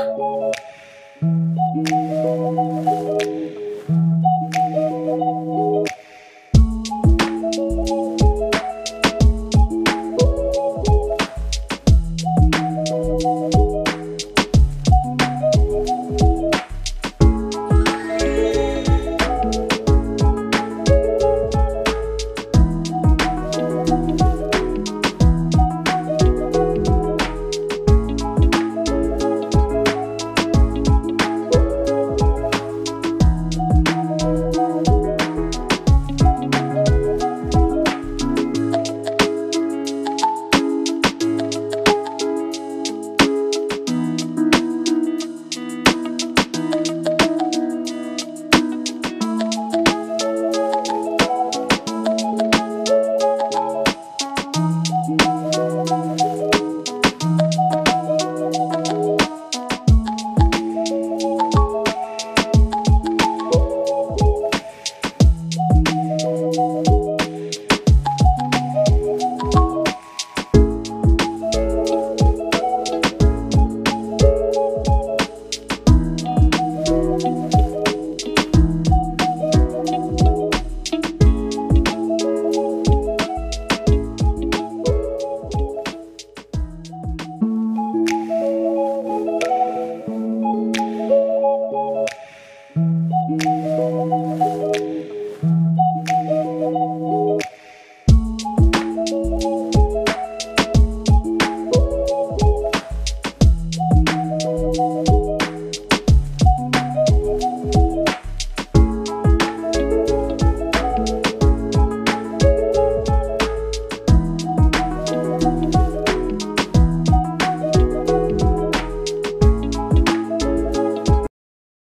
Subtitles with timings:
[0.00, 0.34] Oh.